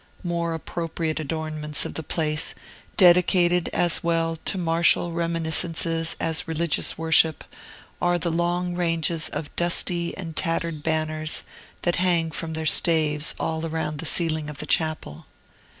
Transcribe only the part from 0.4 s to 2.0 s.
appropriate adornments of